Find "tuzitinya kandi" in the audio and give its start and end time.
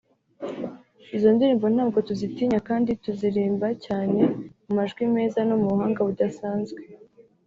2.07-2.89